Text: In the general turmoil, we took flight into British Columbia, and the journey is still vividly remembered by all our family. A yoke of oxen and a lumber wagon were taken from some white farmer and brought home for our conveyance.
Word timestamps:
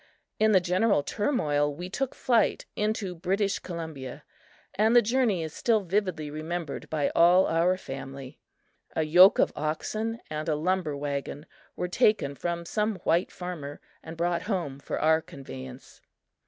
In 0.39 0.51
the 0.51 0.59
general 0.59 1.03
turmoil, 1.03 1.75
we 1.75 1.87
took 1.87 2.15
flight 2.15 2.65
into 2.75 3.13
British 3.13 3.59
Columbia, 3.59 4.23
and 4.73 4.95
the 4.95 5.01
journey 5.03 5.43
is 5.43 5.53
still 5.53 5.81
vividly 5.81 6.31
remembered 6.31 6.89
by 6.89 7.09
all 7.11 7.45
our 7.45 7.77
family. 7.77 8.39
A 8.95 9.03
yoke 9.03 9.37
of 9.37 9.53
oxen 9.55 10.19
and 10.27 10.49
a 10.49 10.55
lumber 10.55 10.97
wagon 10.97 11.45
were 11.75 11.87
taken 11.87 12.33
from 12.33 12.65
some 12.65 12.95
white 13.03 13.31
farmer 13.31 13.79
and 14.01 14.17
brought 14.17 14.41
home 14.41 14.79
for 14.79 14.99
our 14.99 15.21
conveyance. 15.21 16.01